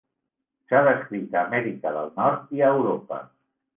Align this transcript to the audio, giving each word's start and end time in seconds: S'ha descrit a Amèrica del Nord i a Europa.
S'ha 0.69 0.79
descrit 0.87 1.37
a 1.37 1.41
Amèrica 1.49 1.93
del 1.99 2.11
Nord 2.19 2.59
i 2.59 2.65
a 2.67 2.71
Europa. 2.79 3.21